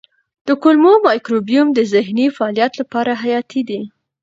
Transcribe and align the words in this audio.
د 0.47 0.49
کولمو 0.61 0.93
مایکروبیوم 1.07 1.67
د 1.73 1.79
ذهني 1.93 2.25
فعالیت 2.37 2.71
لپاره 2.81 3.11
حیاتي 3.23 3.61
دی. 3.69 3.81